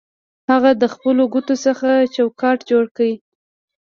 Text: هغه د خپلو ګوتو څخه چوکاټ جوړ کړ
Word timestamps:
هغه 0.51 0.71
د 0.81 0.83
خپلو 0.93 1.23
ګوتو 1.33 1.55
څخه 1.65 1.89
چوکاټ 2.15 2.57
جوړ 2.69 2.85
کړ 2.95 3.09